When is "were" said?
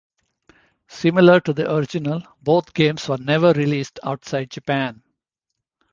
3.07-3.19